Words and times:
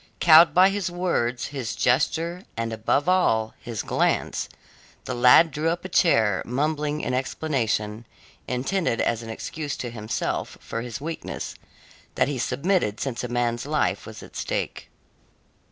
Cowed 0.19 0.51
by 0.55 0.69
his 0.69 0.89
words, 0.89 1.45
his 1.53 1.75
gesture, 1.75 2.41
and 2.57 2.73
above 2.73 3.07
all, 3.07 3.53
his 3.59 3.83
glance, 3.83 4.49
the 5.05 5.13
lad 5.13 5.51
drew 5.51 5.69
up 5.69 5.85
a 5.85 5.89
chair, 5.89 6.41
mumbling 6.43 7.01
in 7.01 7.13
explanation 7.13 8.07
intended 8.47 8.99
as 8.99 9.21
an 9.21 9.29
excuse 9.29 9.77
to 9.77 9.91
himself 9.91 10.57
for 10.59 10.81
his 10.81 10.99
weakness 11.01 11.53
that 12.15 12.27
he 12.27 12.39
submitted 12.39 12.99
since 12.99 13.23
a 13.23 13.27
man's 13.27 13.67
life 13.67 14.07
was 14.07 14.23
at 14.23 14.35
stake. 14.35 14.89